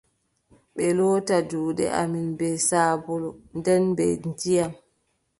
[0.75, 4.73] Ɓe loota juuɗe amin bee saabulu, nden be ndiyam!